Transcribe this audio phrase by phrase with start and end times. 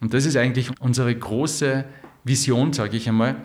[0.00, 1.84] Und das ist eigentlich unsere große
[2.24, 3.36] Vision, sage ich einmal.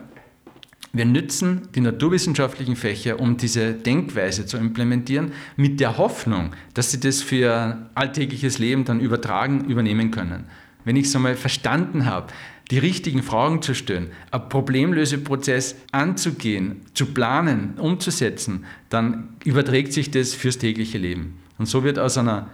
[0.92, 7.00] Wir nützen die naturwissenschaftlichen Fächer, um diese Denkweise zu implementieren, mit der Hoffnung, dass sie
[7.00, 10.44] das für alltägliches Leben dann übertragen, übernehmen können.
[10.84, 12.28] Wenn ich es einmal verstanden habe,
[12.70, 20.32] die richtigen Fragen zu stellen, einen Problemlöseprozess anzugehen, zu planen, umzusetzen, dann überträgt sich das
[20.34, 21.38] fürs tägliche Leben.
[21.58, 22.48] Und so wird aus einer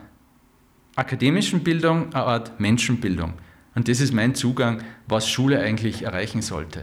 [0.96, 3.34] akademischen Bildung eine Art Menschenbildung.
[3.74, 6.82] Und das ist mein Zugang, was Schule eigentlich erreichen sollte.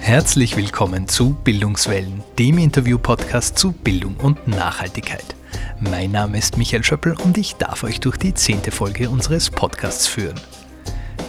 [0.00, 5.34] Herzlich willkommen zu Bildungswellen, dem Interview-Podcast zu Bildung und Nachhaltigkeit.
[5.80, 10.06] Mein Name ist Michael Schöppel und ich darf euch durch die zehnte Folge unseres Podcasts
[10.06, 10.40] führen.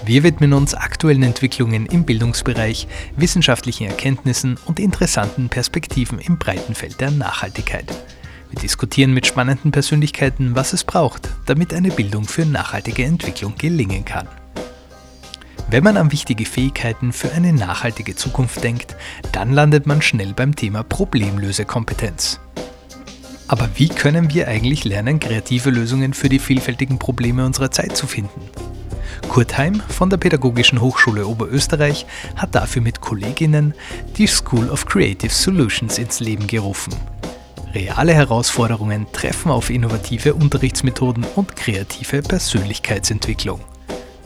[0.05, 2.87] Wir widmen uns aktuellen Entwicklungen im Bildungsbereich,
[3.17, 7.91] wissenschaftlichen Erkenntnissen und interessanten Perspektiven im breiten Feld der Nachhaltigkeit.
[8.51, 14.05] Wir diskutieren mit spannenden Persönlichkeiten, was es braucht, damit eine Bildung für nachhaltige Entwicklung gelingen
[14.05, 14.27] kann.
[15.71, 18.95] Wenn man an wichtige Fähigkeiten für eine nachhaltige Zukunft denkt,
[19.31, 22.39] dann landet man schnell beim Thema Problemlösekompetenz.
[23.47, 28.05] Aber wie können wir eigentlich lernen, kreative Lösungen für die vielfältigen Probleme unserer Zeit zu
[28.05, 28.41] finden?
[29.29, 33.73] Kurt Heim von der Pädagogischen Hochschule Oberösterreich hat dafür mit Kolleginnen
[34.17, 36.93] die School of Creative Solutions ins Leben gerufen.
[37.73, 43.59] Reale Herausforderungen treffen auf innovative Unterrichtsmethoden und kreative Persönlichkeitsentwicklung.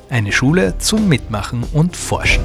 [0.10, 2.44] Eine Schule zum Mitmachen und Forschen.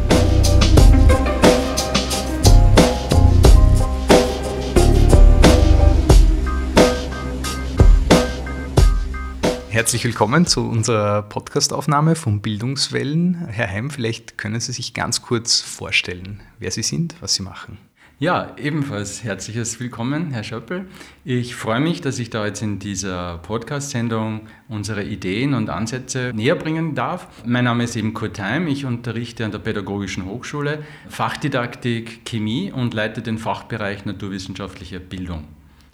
[9.75, 13.49] Herzlich willkommen zu unserer Podcastaufnahme von Bildungswellen.
[13.49, 17.79] Herr Heim, vielleicht können Sie sich ganz kurz vorstellen, wer Sie sind, was Sie machen.
[18.21, 20.87] Ja, ebenfalls herzliches Willkommen, Herr Schöppel.
[21.25, 26.55] Ich freue mich, dass ich da jetzt in dieser Podcast-Sendung unsere Ideen und Ansätze näher
[26.55, 27.27] bringen darf.
[27.45, 28.69] Mein Name ist eben Kurt Heim.
[28.69, 35.49] Ich unterrichte an der Pädagogischen Hochschule Fachdidaktik Chemie und leite den Fachbereich Naturwissenschaftliche Bildung.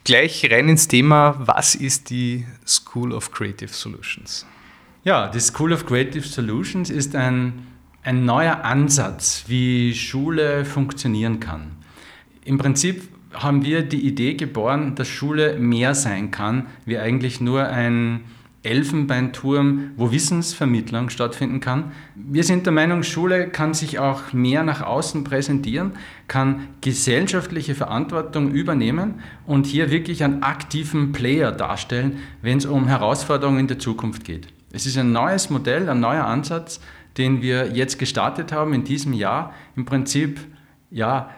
[0.04, 4.46] Gleich rein ins Thema, was ist die School of Creative Solutions?
[5.04, 7.66] Ja, die School of Creative Solutions ist ein,
[8.02, 11.72] ein neuer Ansatz, wie Schule funktionieren kann.
[12.44, 17.66] Im Prinzip haben wir die Idee geboren, dass Schule mehr sein kann, wie eigentlich nur
[17.66, 18.24] ein
[18.62, 21.92] Elfenbeinturm, wo Wissensvermittlung stattfinden kann.
[22.14, 25.92] Wir sind der Meinung, Schule kann sich auch mehr nach außen präsentieren,
[26.28, 33.60] kann gesellschaftliche Verantwortung übernehmen und hier wirklich einen aktiven Player darstellen, wenn es um Herausforderungen
[33.60, 34.48] in der Zukunft geht.
[34.72, 36.80] Es ist ein neues Modell, ein neuer Ansatz,
[37.16, 39.54] den wir jetzt gestartet haben in diesem Jahr.
[39.74, 40.38] Im Prinzip
[40.90, 41.30] ja,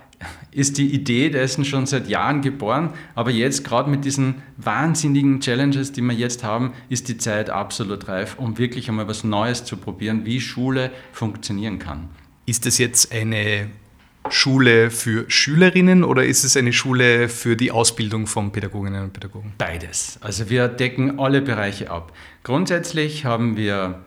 [0.50, 5.92] ist die Idee dessen schon seit Jahren geboren, aber jetzt gerade mit diesen wahnsinnigen Challenges,
[5.92, 9.76] die wir jetzt haben, ist die Zeit absolut reif, um wirklich einmal was Neues zu
[9.76, 12.08] probieren, wie Schule funktionieren kann.
[12.46, 13.70] Ist das jetzt eine
[14.28, 19.52] Schule für Schülerinnen oder ist es eine Schule für die Ausbildung von Pädagoginnen und Pädagogen?
[19.58, 20.18] Beides.
[20.20, 22.12] Also wir decken alle Bereiche ab.
[22.44, 24.04] Grundsätzlich haben wir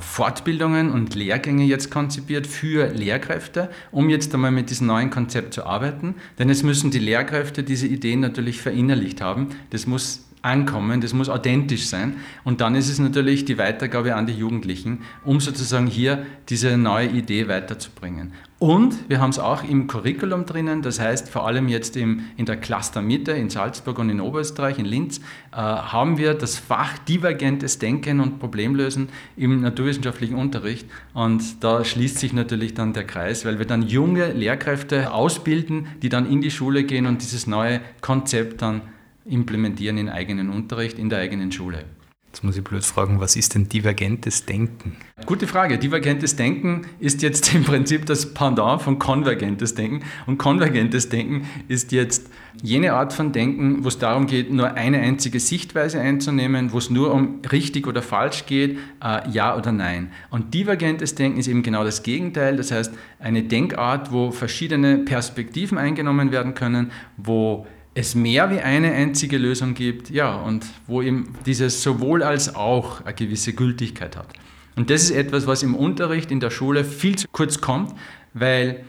[0.00, 5.64] Fortbildungen und Lehrgänge jetzt konzipiert für Lehrkräfte, um jetzt einmal mit diesem neuen Konzept zu
[5.64, 6.16] arbeiten.
[6.38, 9.48] Denn es müssen die Lehrkräfte diese Ideen natürlich verinnerlicht haben.
[9.70, 12.16] Das muss ankommen, das muss authentisch sein.
[12.44, 17.08] Und dann ist es natürlich die Weitergabe an die Jugendlichen, um sozusagen hier diese neue
[17.08, 18.32] Idee weiterzubringen.
[18.58, 22.46] Und wir haben es auch im Curriculum drinnen, das heißt vor allem jetzt im, in
[22.46, 27.80] der Clustermitte in Salzburg und in Oberösterreich, in Linz, äh, haben wir das Fach divergentes
[27.80, 30.86] Denken und Problemlösen im naturwissenschaftlichen Unterricht.
[31.12, 36.08] Und da schließt sich natürlich dann der Kreis, weil wir dann junge Lehrkräfte ausbilden, die
[36.08, 38.82] dann in die Schule gehen und dieses neue Konzept dann
[39.24, 41.84] implementieren in eigenen Unterricht, in der eigenen Schule.
[42.32, 44.96] Jetzt muss ich blöd fragen, was ist denn divergentes Denken?
[45.26, 45.76] Gute Frage.
[45.76, 50.02] Divergentes Denken ist jetzt im Prinzip das Pendant von konvergentes Denken.
[50.24, 52.30] Und konvergentes Denken ist jetzt
[52.62, 56.88] jene Art von Denken, wo es darum geht, nur eine einzige Sichtweise einzunehmen, wo es
[56.88, 60.10] nur um richtig oder falsch geht, äh, ja oder nein.
[60.30, 62.56] Und divergentes Denken ist eben genau das Gegenteil.
[62.56, 68.92] Das heißt, eine Denkart, wo verschiedene Perspektiven eingenommen werden können, wo es mehr wie eine
[68.92, 74.28] einzige Lösung gibt, ja, und wo eben dieses sowohl als auch eine gewisse Gültigkeit hat.
[74.76, 77.94] Und das ist etwas, was im Unterricht in der Schule viel zu kurz kommt,
[78.32, 78.84] weil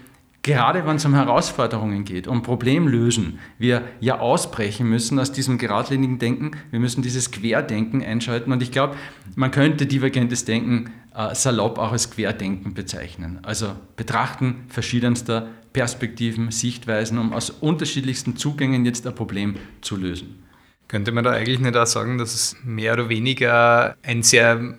[0.45, 6.19] Gerade wenn es um Herausforderungen geht, um Problemlösen, wir ja ausbrechen müssen aus diesem geradlinigen
[6.19, 8.51] Denken, wir müssen dieses Querdenken einschalten.
[8.51, 8.97] Und ich glaube,
[9.35, 13.39] man könnte divergentes Denken äh, salopp auch als Querdenken bezeichnen.
[13.43, 20.43] Also betrachten verschiedenster Perspektiven, Sichtweisen, um aus unterschiedlichsten Zugängen jetzt ein Problem zu lösen.
[20.87, 24.75] Könnte man da eigentlich nicht auch sagen, dass es mehr oder weniger ein sehr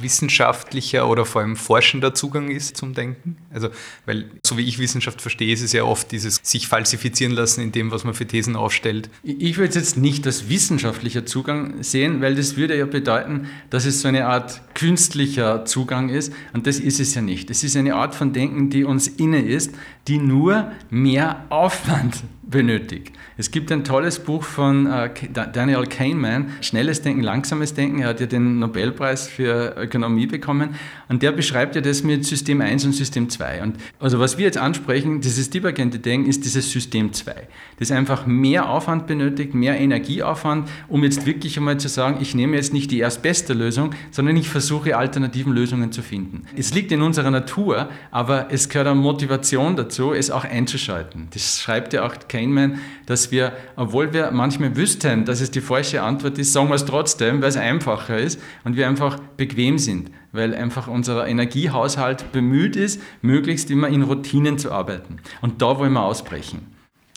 [0.00, 3.36] wissenschaftlicher oder vor allem forschender Zugang ist zum Denken?
[3.52, 3.70] Also,
[4.06, 7.72] weil so wie ich Wissenschaft verstehe, ist es ja oft dieses sich falsifizieren lassen in
[7.72, 9.10] dem, was man für Thesen aufstellt.
[9.22, 13.84] Ich würde es jetzt nicht als wissenschaftlicher Zugang sehen, weil das würde ja bedeuten, dass
[13.84, 17.50] es so eine Art künstlicher Zugang ist und das ist es ja nicht.
[17.50, 19.74] Es ist eine Art von Denken, die uns inne ist,
[20.08, 23.12] die nur mehr Aufwand benötigt.
[23.36, 28.00] Es gibt ein tolles Buch von äh, Daniel Kahneman, Schnelles Denken, Langsames Denken.
[28.02, 30.76] Er hat ja den Nobelpreis für Ökonomie bekommen
[31.08, 33.62] und der beschreibt ja das mit System 1 und System 2.
[33.62, 37.34] Und also was wir jetzt ansprechen, dieses divergente Denken, ist dieses System 2,
[37.78, 42.56] das einfach mehr Aufwand benötigt, mehr Energieaufwand, um jetzt wirklich einmal zu sagen, ich nehme
[42.56, 46.44] jetzt nicht die erstbeste Lösung, sondern ich versuche alternativen Lösungen zu finden.
[46.56, 51.28] Es liegt in unserer Natur, aber es gehört eine Motivation dazu, es auch einzuschalten.
[51.32, 52.78] Das schreibt ja auch Kahneman
[53.10, 56.84] dass wir, obwohl wir manchmal wüssten, dass es die falsche Antwort ist, sagen wir es
[56.84, 62.76] trotzdem, weil es einfacher ist und wir einfach bequem sind, weil einfach unser Energiehaushalt bemüht
[62.76, 65.18] ist, möglichst immer in Routinen zu arbeiten.
[65.40, 66.66] Und da wollen wir ausbrechen.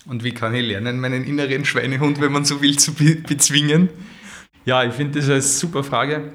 [0.06, 3.90] Und wie kann ich lernen, meinen inneren Schweinehund, wenn man so will, zu bezwingen?
[4.66, 6.34] Ja, ich finde das eine super Frage.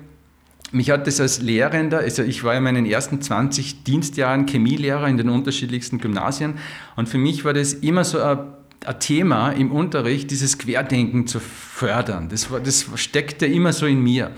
[0.71, 5.17] Mich hat das als Lehrender, also ich war in meinen ersten 20 Dienstjahren Chemielehrer in
[5.17, 6.59] den unterschiedlichsten Gymnasien
[6.95, 8.39] und für mich war das immer so ein
[8.87, 12.29] ein Thema im Unterricht, dieses Querdenken zu fördern.
[12.29, 14.31] Das, das steckte immer so in mir.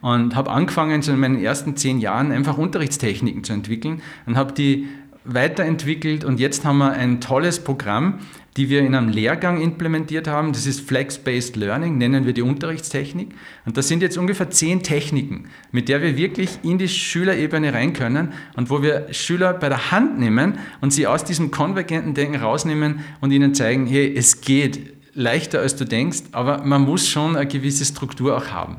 [0.00, 4.52] Und habe angefangen, so in meinen ersten zehn Jahren einfach Unterrichtstechniken zu entwickeln und habe
[4.52, 4.88] die
[5.24, 8.20] weiterentwickelt und jetzt haben wir ein tolles Programm,
[8.58, 10.52] die wir in einem Lehrgang implementiert haben.
[10.52, 13.28] Das ist Flex-Based Learning, nennen wir die Unterrichtstechnik.
[13.64, 17.92] Und das sind jetzt ungefähr zehn Techniken, mit der wir wirklich in die Schülerebene rein
[17.92, 22.34] können und wo wir Schüler bei der Hand nehmen und sie aus diesem konvergenten Denken
[22.34, 27.36] rausnehmen und ihnen zeigen, hey, es geht leichter als du denkst, aber man muss schon
[27.36, 28.78] eine gewisse Struktur auch haben.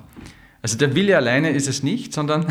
[0.62, 2.46] Also der Wille alleine ist es nicht, sondern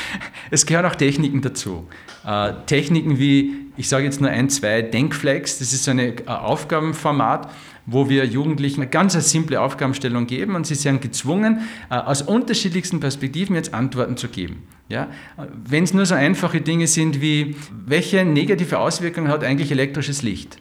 [0.50, 1.86] es gehören auch Techniken dazu.
[2.26, 6.14] Äh, Techniken wie, ich sage jetzt nur ein, zwei, Denkflex, das ist so ein äh,
[6.26, 7.50] Aufgabenformat,
[7.86, 13.00] wo wir Jugendlichen eine ganz simple Aufgabenstellung geben und sie sind gezwungen, äh, aus unterschiedlichsten
[13.00, 14.62] Perspektiven jetzt Antworten zu geben.
[14.88, 15.08] Ja?
[15.36, 17.56] Wenn es nur so einfache Dinge sind wie,
[17.86, 20.58] welche negative Auswirkungen hat eigentlich elektrisches Licht?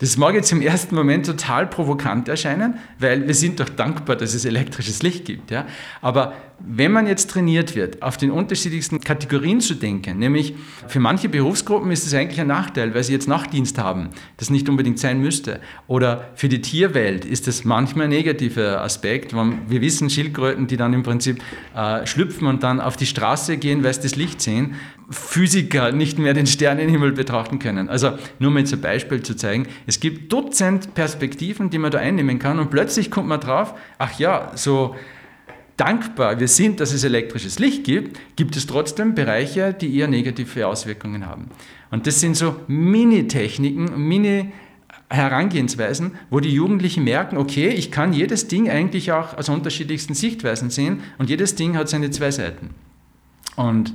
[0.00, 4.34] Das mag jetzt im ersten Moment total provokant erscheinen, weil wir sind doch dankbar, dass
[4.34, 5.50] es elektrisches Licht gibt.
[5.50, 5.66] Ja?
[6.00, 6.32] Aber
[6.66, 10.54] wenn man jetzt trainiert wird, auf den unterschiedlichsten Kategorien zu denken, nämlich
[10.88, 14.68] für manche Berufsgruppen ist es eigentlich ein Nachteil, weil sie jetzt Nachtdienst haben, das nicht
[14.68, 15.60] unbedingt sein müsste.
[15.86, 19.32] Oder für die Tierwelt ist das manchmal ein negativer Aspekt.
[19.32, 21.42] Wir wissen Schildkröten, die dann im Prinzip
[21.74, 24.74] äh, schlüpfen und dann auf die Straße gehen, weil sie das Licht sehen,
[25.10, 27.88] Physiker nicht mehr den Sternenhimmel betrachten können.
[27.88, 32.38] Also nur mal zum Beispiel zu zeigen, es gibt Dutzend Perspektiven, die man da einnehmen
[32.38, 34.94] kann und plötzlich kommt man drauf, ach ja, so
[35.80, 40.66] dankbar wir sind, dass es elektrisches Licht gibt, gibt es trotzdem Bereiche, die eher negative
[40.66, 41.46] Auswirkungen haben.
[41.90, 44.52] Und das sind so Mini-Techniken, Mini-
[45.12, 50.70] Herangehensweisen, wo die Jugendlichen merken, okay, ich kann jedes Ding eigentlich auch aus unterschiedlichsten Sichtweisen
[50.70, 52.70] sehen und jedes Ding hat seine zwei Seiten.
[53.56, 53.92] Und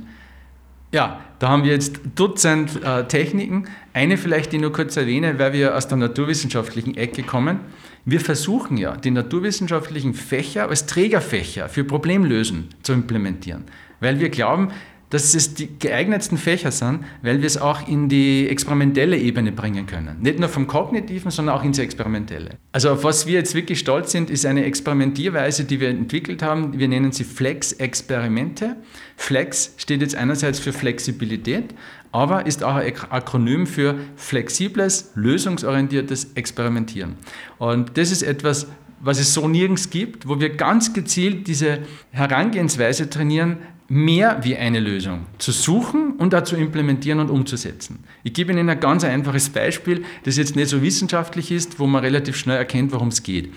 [0.92, 3.66] ja, da haben wir jetzt Dutzend äh, Techniken.
[3.94, 7.60] Eine vielleicht, die ich nur kurz erwähne, weil wir aus der naturwissenschaftlichen Ecke kommen.
[8.08, 13.64] Wir versuchen ja, die naturwissenschaftlichen Fächer als Trägerfächer für Problemlösen zu implementieren,
[13.98, 14.70] weil wir glauben,
[15.10, 19.86] dass es die geeignetsten Fächer sind, weil wir es auch in die experimentelle Ebene bringen
[19.86, 20.16] können.
[20.20, 22.50] Nicht nur vom Kognitiven, sondern auch ins Experimentelle.
[22.72, 26.78] Also auf was wir jetzt wirklich stolz sind, ist eine Experimentierweise, die wir entwickelt haben.
[26.78, 28.76] Wir nennen sie Flex-Experimente.
[29.16, 31.74] Flex steht jetzt einerseits für Flexibilität,
[32.12, 37.16] aber ist auch ein Akronym für flexibles, lösungsorientiertes Experimentieren.
[37.58, 38.66] Und das ist etwas,
[39.06, 41.78] was es so nirgends gibt, wo wir ganz gezielt diese
[42.10, 43.58] Herangehensweise trainieren,
[43.88, 48.00] mehr wie eine Lösung zu suchen und auch zu implementieren und umzusetzen.
[48.24, 52.02] Ich gebe Ihnen ein ganz einfaches Beispiel, das jetzt nicht so wissenschaftlich ist, wo man
[52.02, 53.52] relativ schnell erkennt, worum es geht.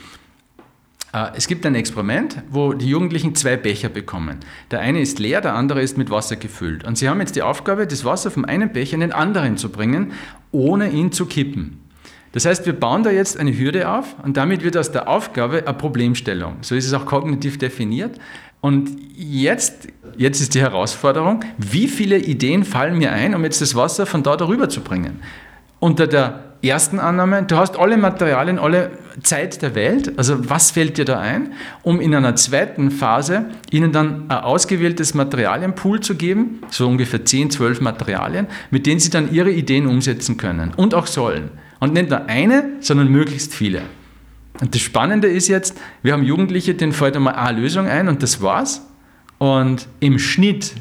[1.13, 4.37] Äh, es gibt ein Experiment, wo die Jugendlichen zwei Becher bekommen.
[4.69, 6.83] Der eine ist leer, der andere ist mit Wasser gefüllt.
[6.83, 9.69] Und sie haben jetzt die Aufgabe, das Wasser vom einen Becher in den anderen zu
[9.69, 10.11] bringen,
[10.51, 11.88] ohne ihn zu kippen.
[12.31, 15.63] Das heißt, wir bauen da jetzt eine Hürde auf und damit wird aus der Aufgabe
[15.65, 16.57] eine Problemstellung.
[16.61, 18.19] So ist es auch kognitiv definiert.
[18.61, 23.73] Und jetzt, jetzt ist die Herausforderung, wie viele Ideen fallen mir ein, um jetzt das
[23.73, 25.21] Wasser von da darüber zu bringen?
[25.79, 28.91] unter der ersten Annahme, du hast alle Materialien, alle
[29.23, 33.93] Zeit der Welt, also was fällt dir da ein, um in einer zweiten Phase ihnen
[33.93, 39.31] dann ein ausgewähltes Materialienpool zu geben, so ungefähr 10, 12 Materialien, mit denen sie dann
[39.31, 41.51] ihre Ideen umsetzen können und auch sollen.
[41.79, 43.81] Und nicht nur eine, sondern möglichst viele.
[44.61, 48.21] Und das Spannende ist jetzt, wir haben Jugendliche, denen fällt einmal eine Lösung ein und
[48.21, 48.85] das war's.
[49.37, 50.73] Und im Schnitt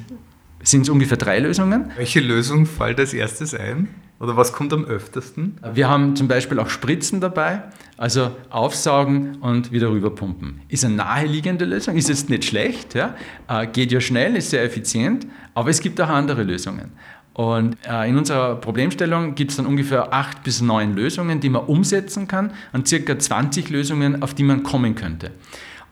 [0.63, 1.93] sind es ungefähr drei Lösungen.
[1.97, 3.89] Welche Lösung fällt als erstes ein?
[4.21, 5.59] Oder was kommt am öftesten?
[5.75, 7.63] Wir haben zum Beispiel auch Spritzen dabei,
[7.97, 10.63] also aufsaugen und wieder rüberpumpen.
[10.69, 13.15] Ist eine naheliegende Lösung, ist jetzt nicht schlecht, ja?
[13.47, 16.91] Äh, geht ja schnell, ist sehr effizient, aber es gibt auch andere Lösungen.
[17.39, 21.67] Und äh, in unserer Problemstellung gibt es dann ungefähr acht bis neun Lösungen, die man
[21.67, 25.31] umsetzen kann und circa 20 Lösungen, auf die man kommen könnte.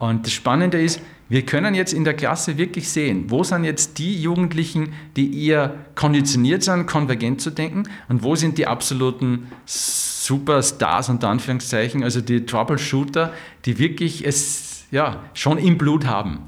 [0.01, 3.99] Und das Spannende ist, wir können jetzt in der Klasse wirklich sehen, wo sind jetzt
[3.99, 11.11] die Jugendlichen, die eher konditioniert sind, konvergent zu denken und wo sind die absoluten Superstars
[11.11, 13.33] unter Anführungszeichen, also die Troubleshooter,
[13.67, 16.41] die wirklich es ja, schon im Blut haben.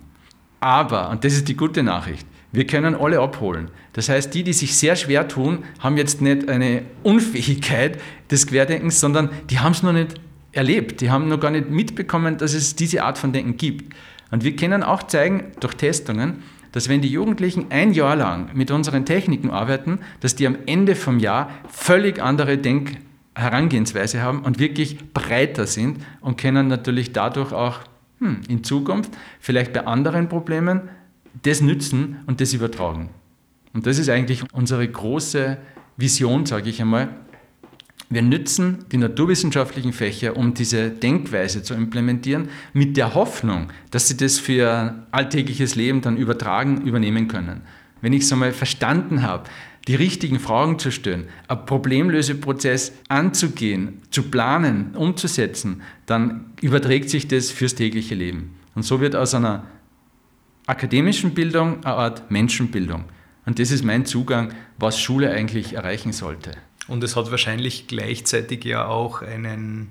[0.58, 3.70] Aber, und das ist die gute Nachricht, wir können alle abholen.
[3.92, 8.00] Das heißt, die, die sich sehr schwer tun, haben jetzt nicht eine Unfähigkeit
[8.30, 10.14] des Querdenkens, sondern die haben es noch nicht
[10.52, 11.00] erlebt.
[11.00, 13.94] Die haben noch gar nicht mitbekommen, dass es diese Art von Denken gibt.
[14.30, 18.70] Und wir können auch zeigen durch Testungen, dass wenn die Jugendlichen ein Jahr lang mit
[18.70, 25.12] unseren Techniken arbeiten, dass die am Ende vom Jahr völlig andere Denk-Herangehensweise haben und wirklich
[25.12, 27.80] breiter sind und können natürlich dadurch auch
[28.20, 30.82] hm, in Zukunft vielleicht bei anderen Problemen
[31.42, 33.10] das nützen und das übertragen.
[33.72, 35.58] Und das ist eigentlich unsere große
[35.96, 37.10] Vision, sage ich einmal,
[38.10, 44.16] wir nützen die naturwissenschaftlichen Fächer, um diese Denkweise zu implementieren, mit der Hoffnung, dass sie
[44.16, 47.60] das für alltägliches Leben dann übertragen, übernehmen können.
[48.00, 49.44] Wenn ich es einmal verstanden habe,
[49.88, 57.50] die richtigen Fragen zu stellen, einen Problemlöseprozess anzugehen, zu planen, umzusetzen, dann überträgt sich das
[57.50, 58.54] fürs tägliche Leben.
[58.74, 59.66] Und so wird aus einer
[60.68, 63.04] akademischen Bildung eine Art Menschenbildung.
[63.46, 66.52] Und das ist mein Zugang, was Schule eigentlich erreichen sollte.
[66.86, 69.88] Und es hat wahrscheinlich gleichzeitig ja auch einen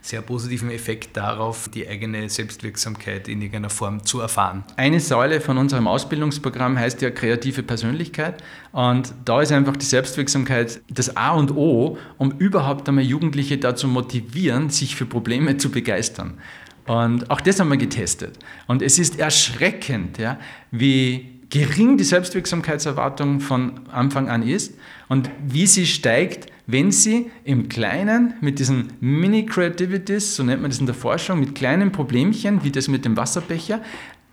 [0.00, 4.62] sehr positiven Effekt darauf, die eigene Selbstwirksamkeit in irgendeiner Form zu erfahren.
[4.76, 10.82] Eine Säule von unserem Ausbildungsprogramm heißt ja kreative Persönlichkeit und da ist einfach die Selbstwirksamkeit
[10.88, 16.38] das A und O, um überhaupt einmal Jugendliche dazu motivieren, sich für Probleme zu begeistern.
[16.86, 18.38] Und auch das haben wir getestet.
[18.66, 20.38] Und es ist erschreckend, ja,
[20.70, 24.74] wie gering die Selbstwirksamkeitserwartung von Anfang an ist
[25.08, 30.80] und wie sie steigt, wenn sie im Kleinen mit diesen Mini-Creativities, so nennt man das
[30.80, 33.80] in der Forschung, mit kleinen Problemchen, wie das mit dem Wasserbecher,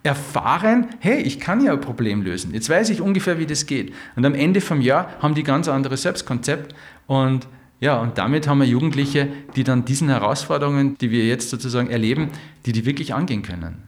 [0.02, 2.52] erfahren, hey, ich kann ja ein Problem lösen.
[2.52, 3.92] Jetzt weiß ich ungefähr, wie das geht.
[4.16, 6.74] Und am Ende vom Jahr haben die ganz anderes Selbstkonzept
[7.06, 7.46] und
[7.82, 12.28] ja, und damit haben wir Jugendliche, die dann diesen Herausforderungen, die wir jetzt sozusagen erleben,
[12.64, 13.82] die die wirklich angehen können.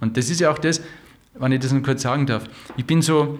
[0.00, 0.82] Und das ist ja auch das,
[1.32, 2.44] wenn ich das noch kurz sagen darf.
[2.76, 3.38] Ich bin so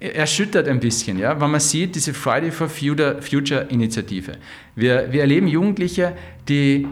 [0.00, 4.32] erschüttert ein bisschen, ja, wenn man sieht, diese Friday for Future, Future Initiative.
[4.74, 6.16] Wir, wir erleben Jugendliche,
[6.48, 6.88] die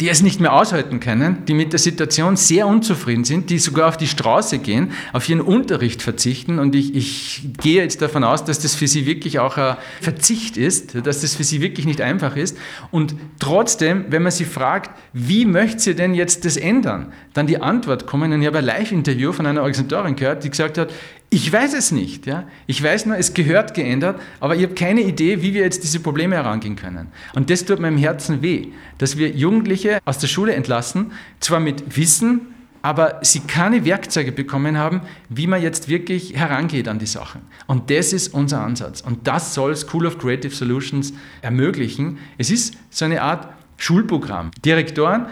[0.00, 3.88] die es nicht mehr aushalten können, die mit der Situation sehr unzufrieden sind, die sogar
[3.88, 6.58] auf die Straße gehen, auf ihren Unterricht verzichten.
[6.58, 10.56] Und ich, ich gehe jetzt davon aus, dass das für sie wirklich auch ein Verzicht
[10.56, 12.56] ist, dass das für sie wirklich nicht einfach ist.
[12.90, 17.60] Und trotzdem, wenn man sie fragt, wie möchte sie denn jetzt das ändern, dann die
[17.60, 18.32] Antwort kommen.
[18.32, 20.90] Und ich habe ein Live-Interview von einer Organisatorin gehört, die gesagt hat,
[21.30, 22.26] ich weiß es nicht.
[22.26, 22.44] Ja?
[22.66, 26.00] Ich weiß nur, es gehört geändert, aber ich habe keine Idee, wie wir jetzt diese
[26.00, 27.08] Probleme herangehen können.
[27.34, 28.68] Und das tut meinem Herzen weh,
[28.98, 34.76] dass wir Jugendliche aus der Schule entlassen, zwar mit Wissen, aber sie keine Werkzeuge bekommen
[34.76, 37.42] haben, wie man jetzt wirklich herangeht an die Sachen.
[37.66, 39.00] Und das ist unser Ansatz.
[39.00, 42.18] Und das soll School of Creative Solutions ermöglichen.
[42.38, 44.50] Es ist so eine Art Schulprogramm.
[44.64, 45.26] Direktoren,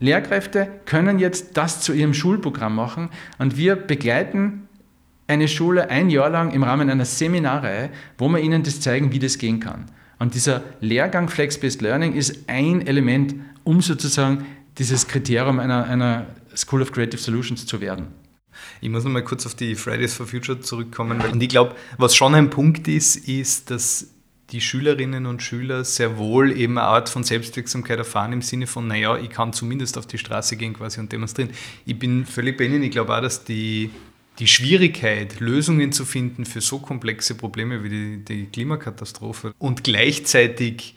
[0.00, 4.67] Lehrkräfte können jetzt das zu ihrem Schulprogramm machen und wir begleiten
[5.28, 9.18] eine Schule ein Jahr lang im Rahmen einer Seminarreihe, wo wir ihnen das zeigen, wie
[9.18, 9.86] das gehen kann.
[10.18, 14.46] Und dieser Lehrgang Flex-Based Learning ist ein Element, um sozusagen
[14.78, 18.08] dieses Kriterium einer, einer School of Creative Solutions zu werden.
[18.80, 21.20] Ich muss nochmal kurz auf die Fridays for Future zurückkommen.
[21.20, 24.08] Und ich glaube, was schon ein Punkt ist, ist, dass
[24.50, 28.88] die Schülerinnen und Schüler sehr wohl eben eine Art von Selbstwirksamkeit erfahren im Sinne von,
[28.88, 31.50] naja, ich kann zumindest auf die Straße gehen quasi und demonstrieren.
[31.84, 32.82] Ich bin völlig bei Ihnen.
[32.82, 33.90] Ich glaube auch, dass die
[34.38, 40.94] die Schwierigkeit, Lösungen zu finden für so komplexe Probleme wie die, die Klimakatastrophe und gleichzeitig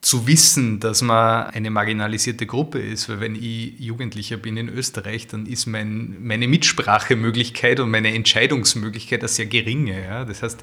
[0.00, 5.26] zu wissen, dass man eine marginalisierte Gruppe ist, weil wenn ich Jugendlicher bin in Österreich,
[5.26, 10.04] dann ist mein, meine Mitsprachemöglichkeit und meine Entscheidungsmöglichkeit eine sehr geringe.
[10.04, 10.24] Ja?
[10.24, 10.62] Das heißt,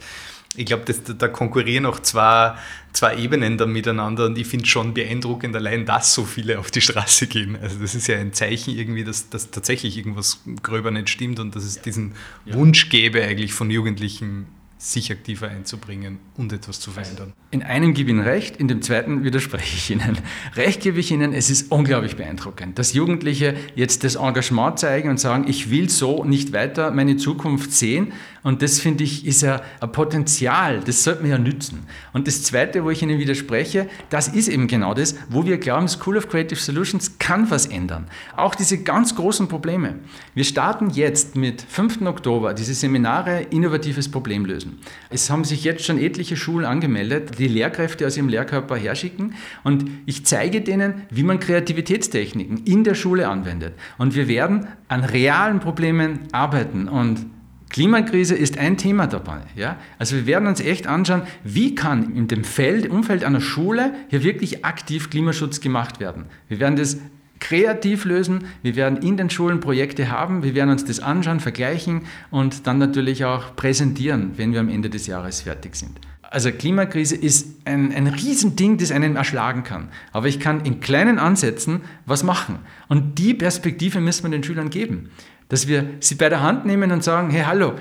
[0.57, 2.55] ich glaube, da konkurrieren auch zwei,
[2.93, 6.81] zwei Ebenen da miteinander und ich finde schon beeindruckend allein, dass so viele auf die
[6.81, 7.57] Straße gehen.
[7.61, 11.55] Also das ist ja ein Zeichen irgendwie, dass, dass tatsächlich irgendwas gröber nicht stimmt und
[11.55, 12.13] dass es diesen
[12.45, 12.55] ja.
[12.55, 14.47] Wunsch gäbe eigentlich von Jugendlichen,
[14.91, 17.33] sich aktiver einzubringen und etwas zu verändern.
[17.49, 20.19] In einem gebe ich Ihnen recht, in dem zweiten widerspreche ich Ihnen.
[20.55, 25.19] Recht gebe ich Ihnen, es ist unglaublich beeindruckend, dass Jugendliche jetzt das Engagement zeigen und
[25.19, 28.13] sagen, ich will so nicht weiter meine Zukunft sehen.
[28.43, 31.87] Und das finde ich ist ja ein Potenzial, das sollte man ja nützen.
[32.13, 35.87] Und das zweite, wo ich Ihnen widerspreche, das ist eben genau das, wo wir glauben,
[35.87, 38.05] School of Creative Solutions kann was ändern.
[38.37, 39.95] Auch diese ganz großen Probleme.
[40.35, 42.03] Wir starten jetzt mit 5.
[42.03, 44.74] Oktober diese Seminare Innovatives Problem lösen.
[45.09, 49.89] Es haben sich jetzt schon etliche Schulen angemeldet, die Lehrkräfte aus ihrem Lehrkörper herschicken und
[50.05, 53.73] ich zeige denen, wie man Kreativitätstechniken in der Schule anwendet.
[53.97, 57.25] Und wir werden an realen Problemen arbeiten und
[57.69, 59.41] Klimakrise ist ein Thema dabei.
[59.55, 59.77] Ja?
[59.97, 64.23] Also wir werden uns echt anschauen, wie kann in dem Feld, Umfeld einer Schule hier
[64.23, 66.25] wirklich aktiv Klimaschutz gemacht werden.
[66.47, 66.99] Wir werden das
[67.39, 68.45] kreativ lösen.
[68.61, 70.43] Wir werden in den Schulen Projekte haben.
[70.43, 72.01] Wir werden uns das anschauen, vergleichen
[72.31, 75.99] und dann natürlich auch präsentieren, wenn wir am Ende des Jahres fertig sind.
[76.35, 79.89] Also Klimakrise ist ein, ein Riesending, das einen erschlagen kann.
[80.11, 82.59] Aber ich kann in kleinen Ansätzen was machen.
[82.89, 85.11] Und die Perspektive müssen wir den Schülern geben.
[85.49, 87.75] Dass wir sie bei der Hand nehmen und sagen, hey, hallo,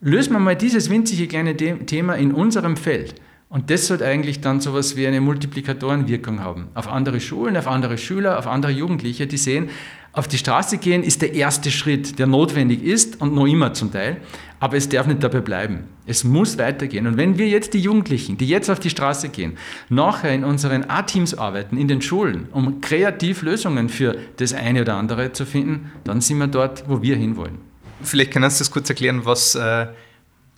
[0.00, 3.14] lösen wir mal dieses winzige kleine Thema in unserem Feld.
[3.50, 6.68] Und das sollte eigentlich dann so etwas wie eine Multiplikatorenwirkung haben.
[6.74, 9.70] Auf andere Schulen, auf andere Schüler, auf andere Jugendliche, die sehen,
[10.12, 13.92] auf die Straße gehen ist der erste Schritt, der notwendig ist und noch immer zum
[13.92, 14.18] Teil.
[14.58, 15.84] Aber es darf nicht dabei bleiben.
[16.06, 17.06] Es muss weitergehen.
[17.06, 19.56] Und wenn wir jetzt die Jugendlichen, die jetzt auf die Straße gehen,
[19.88, 24.94] nachher in unseren A-Teams arbeiten, in den Schulen, um kreativ Lösungen für das eine oder
[24.94, 27.58] andere zu finden, dann sind wir dort, wo wir hinwollen.
[28.02, 29.86] Vielleicht kannst du das kurz erklären, was äh,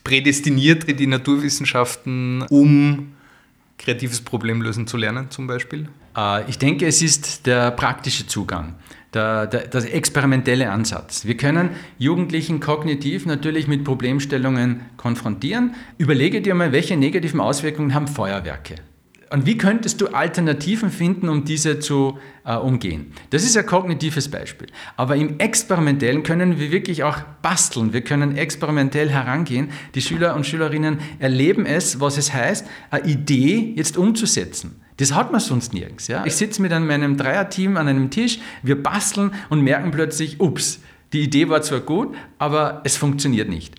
[0.05, 3.13] prädestiniert die Naturwissenschaften, um
[3.79, 5.89] kreatives Problemlösen zu lernen zum Beispiel?
[6.17, 8.75] Äh, ich denke, es ist der praktische Zugang.
[9.13, 11.25] Der, der, der, experimentelle Ansatz.
[11.25, 15.75] Wir können Jugendlichen kognitiv natürlich mit Problemstellungen konfrontieren.
[15.99, 18.77] Überlege dir mal, welche negativen Auswirkungen haben Feuerwerke.
[19.33, 23.13] Und wie könntest du Alternativen finden, um diese zu äh, umgehen?
[23.31, 24.67] Das ist ein kognitives Beispiel.
[24.97, 27.93] Aber im Experimentellen können wir wirklich auch basteln.
[27.93, 29.71] Wir können experimentell herangehen.
[29.95, 34.81] Die Schüler und Schülerinnen erleben es, was es heißt, eine Idee jetzt umzusetzen.
[34.97, 36.09] Das hat man sonst nirgends.
[36.09, 36.27] Ja?
[36.27, 40.81] Ich sitze mit meinem Dreierteam an einem Tisch, wir basteln und merken plötzlich, ups,
[41.13, 43.77] die Idee war zwar gut, aber es funktioniert nicht.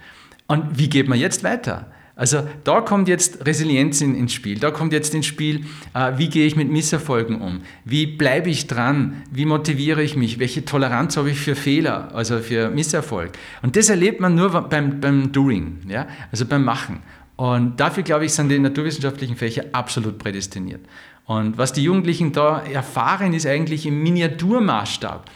[0.48, 1.92] Und wie geht man jetzt weiter?
[2.16, 6.30] Also da kommt jetzt Resilienz in, ins Spiel, da kommt jetzt ins Spiel, äh, wie
[6.30, 11.18] gehe ich mit Misserfolgen um, wie bleibe ich dran, wie motiviere ich mich, welche Toleranz
[11.18, 13.32] habe ich für Fehler, also für Misserfolg.
[13.62, 16.08] Und das erlebt man nur beim, beim Doing, ja?
[16.32, 17.02] also beim Machen.
[17.38, 20.82] Und dafür, glaube ich, sind die naturwissenschaftlichen Fächer absolut prädestiniert.
[21.26, 25.30] Und was die Jugendlichen da erfahren, ist eigentlich im Miniaturmaßstab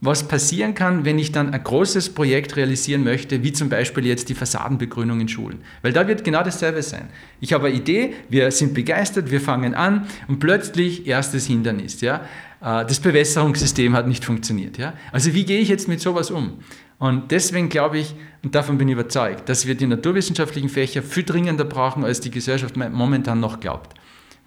[0.00, 4.28] was passieren kann, wenn ich dann ein großes Projekt realisieren möchte, wie zum Beispiel jetzt
[4.28, 5.60] die Fassadenbegrünung in Schulen.
[5.80, 7.08] Weil da wird genau dasselbe sein.
[7.40, 12.02] Ich habe eine Idee, wir sind begeistert, wir fangen an und plötzlich erstes Hindernis.
[12.02, 12.16] Ja?
[12.60, 14.76] Äh, das Bewässerungssystem hat nicht funktioniert.
[14.76, 14.92] Ja?
[15.12, 16.58] Also wie gehe ich jetzt mit sowas um?
[16.98, 21.24] Und deswegen glaube ich, und davon bin ich überzeugt, dass wir die naturwissenschaftlichen Fächer viel
[21.24, 23.94] dringender brauchen, als die Gesellschaft momentan noch glaubt.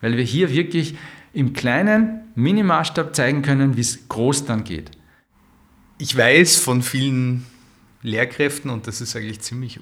[0.01, 0.95] Weil wir hier wirklich
[1.33, 4.91] im kleinen Minimaßstab zeigen können, wie es groß dann geht
[5.99, 7.45] ich weiß von vielen
[8.01, 9.79] Lehrkräften, und das ist eigentlich ziemlich,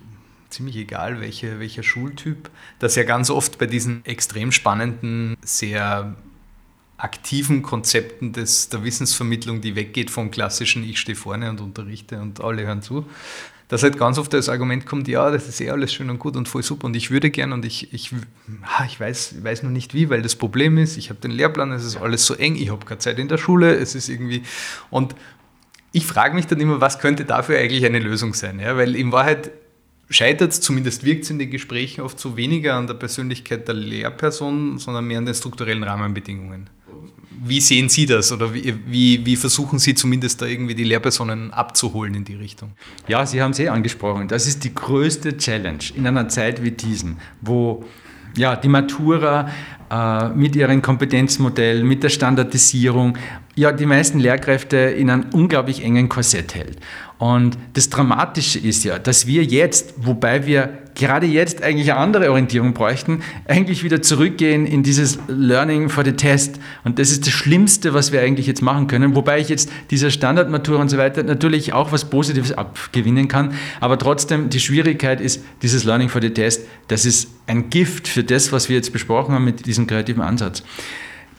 [0.49, 2.49] ziemlich egal, welche, welcher Schultyp,
[2.80, 6.15] dass ja ganz oft bei diesen extrem spannenden, sehr
[6.97, 12.41] aktiven Konzepten des, der Wissensvermittlung, die weggeht vom klassischen Ich stehe vorne und unterrichte und
[12.41, 13.06] alle hören zu,
[13.67, 16.36] dass halt ganz oft das Argument kommt, ja, das ist eh alles schön und gut
[16.36, 18.12] und voll super und ich würde gern und ich, ich,
[18.88, 21.84] ich weiß, weiß nur nicht wie, weil das Problem ist, ich habe den Lehrplan, es
[21.84, 24.41] ist alles so eng, ich habe keine Zeit in der Schule, es ist irgendwie
[24.89, 25.15] und
[25.91, 28.60] ich frage mich dann immer, was könnte dafür eigentlich eine Lösung sein?
[28.60, 28.78] Ja?
[28.78, 29.52] Weil in Wahrheit
[30.10, 33.76] scheitert es, zumindest wirkt es in den Gesprächen oft so weniger an der Persönlichkeit der
[33.76, 36.69] Lehrperson, sondern mehr an den strukturellen Rahmenbedingungen.
[37.39, 41.54] Wie sehen Sie das oder wie, wie, wie, versuchen Sie zumindest da irgendwie die Lehrpersonen
[41.54, 42.71] abzuholen in die Richtung?
[43.08, 44.28] Ja, Sie haben es eh angesprochen.
[44.28, 47.86] Das ist die größte Challenge in einer Zeit wie diesen, wo
[48.38, 49.50] ja, die Matura
[49.91, 53.17] äh, mit ihren Kompetenzmodellen, mit der Standardisierung,
[53.56, 56.78] ja, die meisten Lehrkräfte in einem unglaublich engen Korsett hält.
[57.17, 62.29] Und das Dramatische ist ja, dass wir jetzt, wobei wir gerade jetzt eigentlich eine andere
[62.31, 66.60] Orientierung bräuchten, eigentlich wieder zurückgehen in dieses Learning for the Test.
[66.83, 69.15] Und das ist das Schlimmste, was wir eigentlich jetzt machen können.
[69.15, 73.53] Wobei ich jetzt dieser Standardmatur und so weiter natürlich auch was Positives abgewinnen kann.
[73.79, 78.23] Aber trotzdem, die Schwierigkeit ist, dieses Learning for the Test, das ist ein Gift für
[78.23, 80.63] das, was wir jetzt besprochen haben mit diesem kreativen Ansatz.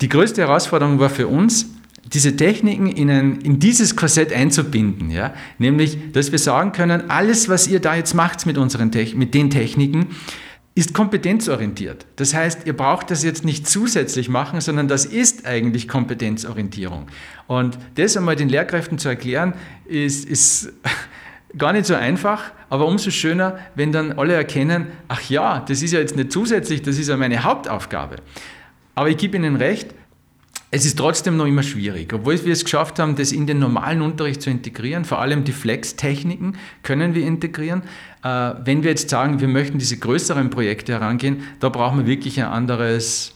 [0.01, 1.67] Die größte Herausforderung war für uns,
[2.13, 5.11] diese Techniken in, ein, in dieses Korsett einzubinden.
[5.11, 5.35] Ja?
[5.59, 9.51] Nämlich, dass wir sagen können, alles, was ihr da jetzt macht mit, unseren mit den
[9.51, 10.09] Techniken,
[10.75, 12.07] ist kompetenzorientiert.
[12.17, 17.09] Das heißt, ihr braucht das jetzt nicht zusätzlich machen, sondern das ist eigentlich Kompetenzorientierung.
[17.49, 19.55] Und das einmal den Lehrkräften zu erklären,
[19.87, 20.73] ist, ist
[21.59, 25.93] gar nicht so einfach, aber umso schöner, wenn dann alle erkennen, ach ja, das ist
[25.93, 28.17] ja jetzt nicht zusätzlich, das ist ja meine Hauptaufgabe.
[28.95, 29.95] Aber ich gebe Ihnen recht,
[30.71, 32.13] es ist trotzdem noch immer schwierig.
[32.13, 35.53] Obwohl wir es geschafft haben, das in den normalen Unterricht zu integrieren, vor allem die
[35.53, 37.83] Flex-Techniken können wir integrieren.
[38.23, 42.39] Äh, wenn wir jetzt sagen, wir möchten diese größeren Projekte herangehen, da brauchen wir wirklich
[42.41, 43.35] ein anderes,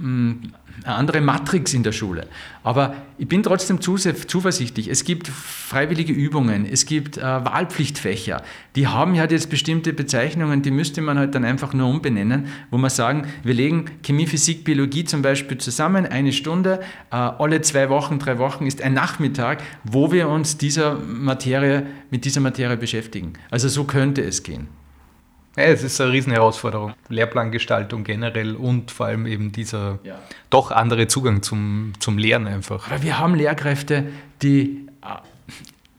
[0.00, 0.52] hm,
[0.84, 2.26] eine andere Matrix in der Schule.
[2.62, 4.88] Aber ich bin trotzdem zuversichtlich.
[4.88, 8.42] Es gibt freiwillige Übungen, es gibt äh, Wahlpflichtfächer.
[8.76, 12.78] Die haben ja jetzt bestimmte Bezeichnungen, die müsste man halt dann einfach nur umbenennen, wo
[12.78, 17.88] man sagen, wir legen Chemie, Physik, Biologie zum Beispiel zusammen, eine Stunde, äh, alle zwei
[17.90, 23.32] Wochen, drei Wochen ist ein Nachmittag, wo wir uns dieser Materie, mit dieser Materie beschäftigen.
[23.50, 24.77] Also so könnte es gehen.
[25.58, 26.94] Ja, es ist eine Riesenherausforderung.
[27.08, 30.20] Lehrplangestaltung generell und vor allem eben dieser ja.
[30.50, 32.88] doch andere Zugang zum, zum Lernen einfach.
[32.88, 34.04] Aber wir haben Lehrkräfte,
[34.40, 34.86] die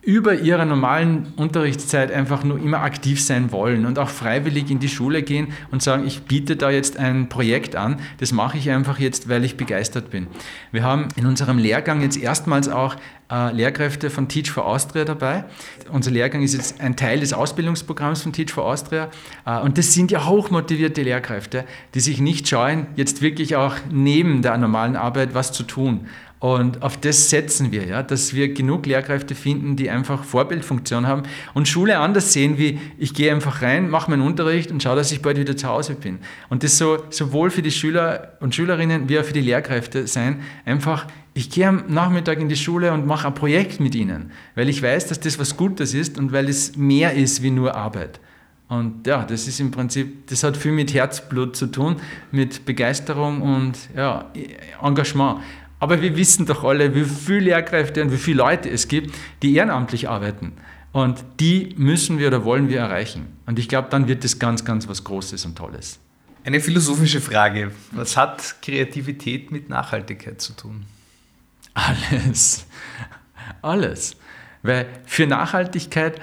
[0.02, 4.88] über ihrer normalen Unterrichtszeit einfach nur immer aktiv sein wollen und auch freiwillig in die
[4.88, 8.98] Schule gehen und sagen, ich biete da jetzt ein Projekt an, das mache ich einfach
[8.98, 10.28] jetzt, weil ich begeistert bin.
[10.72, 12.96] Wir haben in unserem Lehrgang jetzt erstmals auch
[13.30, 15.44] äh, Lehrkräfte von Teach for Austria dabei.
[15.92, 19.10] Unser Lehrgang ist jetzt ein Teil des Ausbildungsprogramms von Teach for Austria
[19.46, 24.42] äh, und das sind ja hochmotivierte Lehrkräfte, die sich nicht scheuen, jetzt wirklich auch neben
[24.44, 26.08] der normalen Arbeit was zu tun.
[26.40, 31.24] Und auf das setzen wir, ja, dass wir genug Lehrkräfte finden, die einfach Vorbildfunktion haben
[31.54, 35.12] und Schule anders sehen, wie ich gehe einfach rein, mache meinen Unterricht und schaue, dass
[35.12, 36.20] ich bald wieder zu Hause bin.
[36.48, 40.40] Und das so, sowohl für die Schüler und Schülerinnen wie auch für die Lehrkräfte sein,
[40.64, 44.70] einfach, ich gehe am Nachmittag in die Schule und mache ein Projekt mit ihnen, weil
[44.70, 48.22] ich weiß, dass das was Gutes ist und weil es mehr ist wie nur Arbeit.
[48.70, 51.98] Und ja, das ist im Prinzip, das hat viel mit Herzblut zu tun,
[52.32, 54.32] mit Begeisterung und ja,
[54.82, 55.40] Engagement.
[55.80, 59.56] Aber wir wissen doch alle, wie viele Lehrkräfte und wie viele Leute es gibt, die
[59.56, 60.54] ehrenamtlich arbeiten.
[60.92, 63.28] Und die müssen wir oder wollen wir erreichen.
[63.46, 66.00] Und ich glaube, dann wird das ganz, ganz was Großes und Tolles.
[66.44, 67.72] Eine philosophische Frage.
[67.92, 70.86] Was hat Kreativität mit Nachhaltigkeit zu tun?
[71.74, 72.66] Alles.
[73.62, 74.16] Alles.
[74.64, 76.20] Weil für Nachhaltigkeit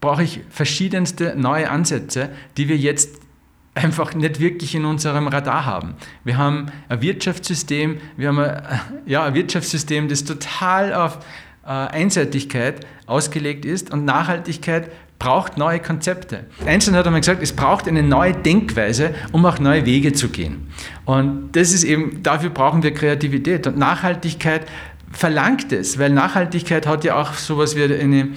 [0.00, 3.20] brauche ich verschiedenste neue Ansätze, die wir jetzt
[3.74, 5.94] einfach nicht wirklich in unserem Radar haben.
[6.24, 8.62] Wir haben ein Wirtschaftssystem, wir haben ein,
[9.06, 11.18] ja, ein Wirtschaftssystem, das total auf
[11.64, 16.46] äh, Einseitigkeit ausgelegt ist und Nachhaltigkeit braucht neue Konzepte.
[16.66, 20.68] Einstein hat einmal gesagt, es braucht eine neue Denkweise, um auch neue Wege zu gehen.
[21.04, 23.66] Und das ist eben, dafür brauchen wir Kreativität.
[23.66, 24.66] Und Nachhaltigkeit
[25.12, 28.28] verlangt es, weil Nachhaltigkeit hat ja auch sowas wie eine,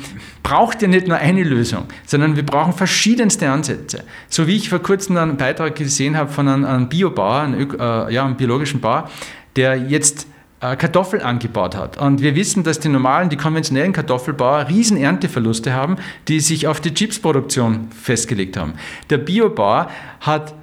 [0.41, 4.03] braucht ja nicht nur eine Lösung, sondern wir brauchen verschiedenste Ansätze.
[4.27, 8.25] So wie ich vor kurzem einen Beitrag gesehen habe von einem, Biobauer, einem, äh, ja,
[8.25, 9.09] einem biologischen Bauer,
[9.55, 10.27] der jetzt
[10.61, 11.97] äh, Kartoffel angebaut hat.
[11.97, 16.81] Und wir wissen, dass die normalen, die konventionellen Kartoffelbauer riesen Ernteverluste haben, die sich auf
[16.81, 18.73] die Chipsproduktion festgelegt haben.
[19.09, 19.89] Der Biobauer
[20.21, 20.55] hat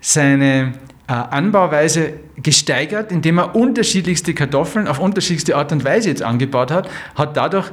[0.00, 0.72] seine
[1.06, 7.36] Anbauweise gesteigert, indem er unterschiedlichste Kartoffeln auf unterschiedlichste Art und Weise jetzt angebaut hat, hat
[7.36, 7.70] dadurch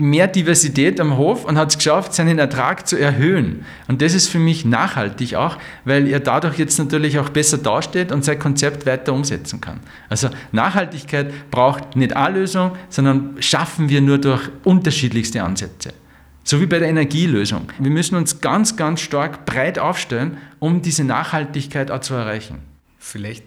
[0.00, 3.64] mehr Diversität am Hof und hat es geschafft, seinen Ertrag zu erhöhen.
[3.88, 8.12] Und das ist für mich nachhaltig auch, weil er dadurch jetzt natürlich auch besser dasteht
[8.12, 9.80] und sein Konzept weiter umsetzen kann.
[10.08, 15.92] Also Nachhaltigkeit braucht nicht eine Lösung, sondern schaffen wir nur durch unterschiedlichste Ansätze.
[16.44, 17.68] So wie bei der Energielösung.
[17.78, 22.69] Wir müssen uns ganz, ganz stark breit aufstellen, um diese Nachhaltigkeit auch zu erreichen.
[23.00, 23.44] Vielleicht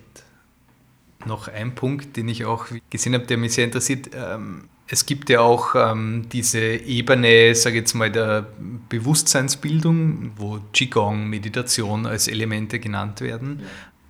[1.25, 4.09] noch ein Punkt, den ich auch gesehen habe, der mich sehr interessiert.
[4.13, 8.47] Ähm, es gibt ja auch ähm, diese Ebene, sage ich jetzt mal, der
[8.89, 13.61] Bewusstseinsbildung, wo Qigong, Meditation als Elemente genannt werden.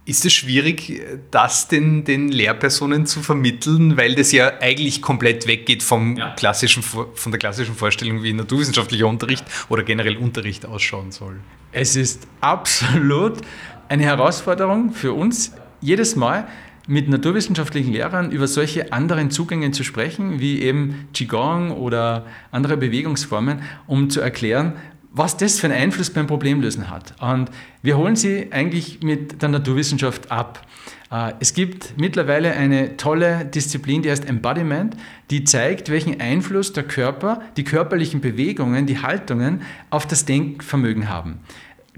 [0.06, 1.01] Ist es schwierig,
[1.32, 6.32] das den, den Lehrpersonen zu vermitteln, weil das ja eigentlich komplett weggeht vom ja.
[6.32, 11.39] klassischen, von der klassischen Vorstellung, wie naturwissenschaftlicher Unterricht oder generell Unterricht ausschauen soll?
[11.71, 13.38] Es ist absolut
[13.89, 16.47] eine Herausforderung für uns, jedes Mal
[16.87, 23.61] mit naturwissenschaftlichen Lehrern über solche anderen Zugänge zu sprechen, wie eben Qigong oder andere Bewegungsformen,
[23.87, 24.73] um zu erklären,
[25.13, 27.13] was das für einen Einfluss beim Problemlösen hat.
[27.21, 27.51] Und
[27.83, 30.65] wir holen sie eigentlich mit der Naturwissenschaft ab.
[31.11, 34.97] Äh, es gibt mittlerweile eine tolle Disziplin, die heißt Embodiment,
[35.29, 41.39] die zeigt, welchen Einfluss der Körper, die körperlichen Bewegungen, die Haltungen auf das Denkvermögen haben.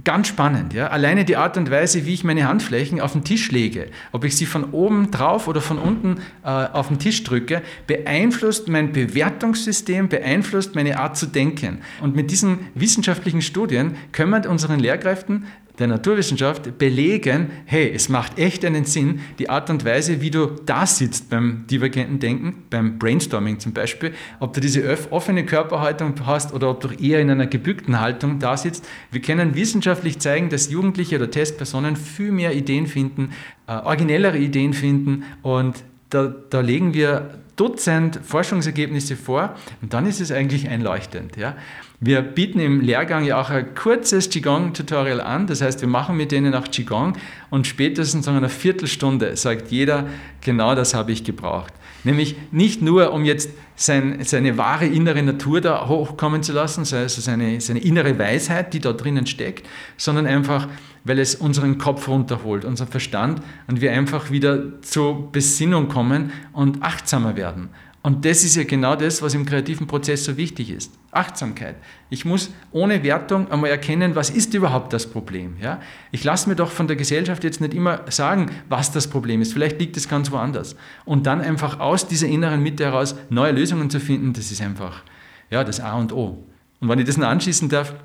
[0.05, 0.87] Ganz spannend, ja.
[0.89, 4.37] Alleine die Art und Weise, wie ich meine Handflächen auf den Tisch lege, ob ich
[4.37, 10.07] sie von oben drauf oder von unten äh, auf den Tisch drücke, beeinflusst mein Bewertungssystem,
[10.07, 11.79] beeinflusst meine Art zu denken.
[12.01, 15.47] Und mit diesen wissenschaftlichen Studien können wir unseren Lehrkräften
[15.79, 20.47] der Naturwissenschaft belegen, hey, es macht echt einen Sinn, die Art und Weise, wie du
[20.65, 26.53] da sitzt beim divergenten Denken, beim Brainstorming zum Beispiel, ob du diese offene Körperhaltung hast
[26.53, 28.87] oder ob du eher in einer gebückten Haltung da sitzt.
[29.11, 33.31] Wir können wissenschaftlich zeigen, dass Jugendliche oder Testpersonen viel mehr Ideen finden,
[33.67, 40.19] äh, originellere Ideen finden und da, da legen wir Dutzend Forschungsergebnisse vor und dann ist
[40.19, 41.37] es eigentlich einleuchtend.
[41.37, 41.55] Ja.
[42.01, 46.31] Wir bieten im Lehrgang ja auch ein kurzes Qigong-Tutorial an, das heißt, wir machen mit
[46.33, 47.13] denen auch Qigong
[47.49, 50.05] und spätestens in einer Viertelstunde sagt jeder,
[50.41, 51.73] genau das habe ich gebraucht.
[52.03, 57.21] Nämlich nicht nur, um jetzt sein, seine wahre innere Natur da hochkommen zu lassen, also
[57.21, 59.65] seine, seine innere Weisheit, die da drinnen steckt,
[59.97, 60.67] sondern einfach,
[61.05, 66.83] weil es unseren Kopf runterholt, unseren Verstand und wir einfach wieder zur Besinnung kommen und
[66.83, 67.69] achtsamer werden.
[68.05, 70.91] Und das ist ja genau das, was im kreativen Prozess so wichtig ist.
[71.09, 71.75] Achtsamkeit.
[72.11, 75.57] Ich muss ohne Wertung einmal erkennen, was ist überhaupt das Problem.
[75.59, 75.81] Ja?
[76.11, 79.53] Ich lasse mir doch von der Gesellschaft jetzt nicht immer sagen, was das Problem ist.
[79.53, 80.75] Vielleicht liegt es ganz woanders.
[81.03, 85.01] Und dann einfach aus dieser inneren Mitte heraus neue Lösungen zu finden, das ist einfach
[85.49, 86.45] ja, das A und O.
[86.81, 87.95] Und wenn ich das noch anschließen darf,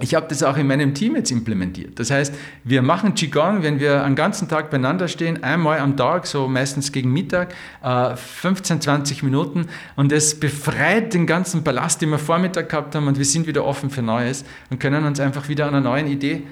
[0.00, 1.98] ich habe das auch in meinem Team jetzt implementiert.
[1.98, 2.34] Das heißt,
[2.64, 6.90] wir machen Qigong, wenn wir einen ganzen Tag beieinander stehen, einmal am Tag, so meistens
[6.90, 9.66] gegen Mittag, 15, äh, 20 Minuten.
[9.96, 13.64] Und es befreit den ganzen Ballast, den wir Vormittag gehabt haben, und wir sind wieder
[13.64, 16.44] offen für Neues und können uns einfach wieder einer neuen Idee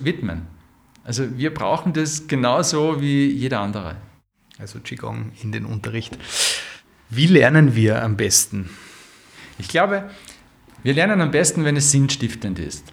[0.00, 0.42] widmen.
[1.04, 3.96] Also wir brauchen das genauso wie jeder andere.
[4.58, 6.18] Also Qigong in den Unterricht.
[7.10, 8.68] Wie lernen wir am besten?
[9.56, 10.10] Ich glaube,
[10.82, 12.84] wir lernen am besten, wenn es sinnstiftend ist.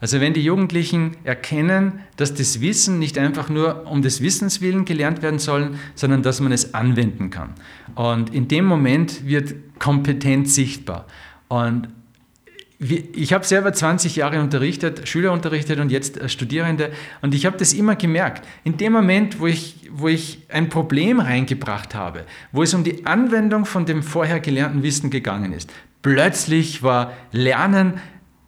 [0.00, 4.84] Also wenn die Jugendlichen erkennen, dass das Wissen nicht einfach nur um des Wissens willen
[4.84, 7.54] gelernt werden soll, sondern dass man es anwenden kann.
[7.94, 11.06] Und in dem Moment wird Kompetenz sichtbar.
[11.48, 11.88] Und
[12.78, 16.90] ich habe selber 20 Jahre unterrichtet, Schüler unterrichtet und jetzt Studierende.
[17.22, 18.46] Und ich habe das immer gemerkt.
[18.64, 23.06] In dem Moment, wo ich, wo ich ein Problem reingebracht habe, wo es um die
[23.06, 25.72] Anwendung von dem vorher gelernten Wissen gegangen ist,
[26.04, 27.94] Plötzlich war Lernen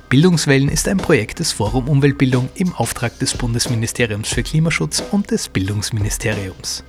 [0.08, 5.50] Bildungswellen ist ein Projekt des Forum Umweltbildung im Auftrag des Bundesministeriums für Klimaschutz und des
[5.50, 6.82] Bildungsministeriums.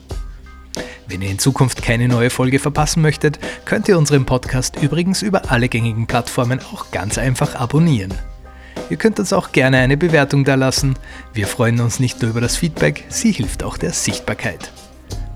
[1.05, 5.51] Wenn ihr in Zukunft keine neue Folge verpassen möchtet, könnt ihr unseren Podcast übrigens über
[5.51, 8.13] alle gängigen Plattformen auch ganz einfach abonnieren.
[8.89, 10.97] Ihr könnt uns auch gerne eine Bewertung dalassen.
[11.33, 14.71] Wir freuen uns nicht nur über das Feedback, sie hilft auch der Sichtbarkeit.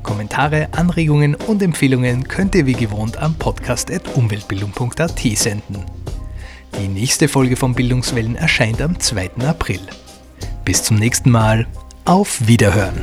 [0.03, 6.02] Kommentare, Anregungen und Empfehlungen könnt ihr wie gewohnt am podcast.umweltbildung.at senden.
[6.79, 9.31] Die nächste Folge von Bildungswellen erscheint am 2.
[9.47, 9.79] April.
[10.65, 11.67] Bis zum nächsten Mal.
[12.05, 12.99] Auf Wiederhören.